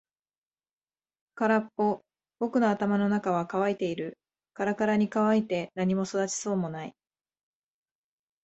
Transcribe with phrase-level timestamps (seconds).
[1.35, 2.01] 空っぽ。
[2.39, 4.17] 僕の頭の中は乾いている。
[4.55, 6.95] からからに乾いて何も育ちそうもない。